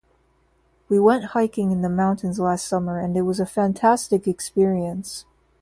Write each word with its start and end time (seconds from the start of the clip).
We 0.89 0.97
went 0.99 1.25
hiking 1.25 1.69
in 1.69 1.83
the 1.83 1.87
mountains 1.87 2.39
last 2.39 2.67
summer 2.67 2.97
and 2.97 3.15
it 3.15 3.21
was 3.21 3.39
a 3.39 3.45
fantastic 3.45 4.27
experience. 4.27 5.25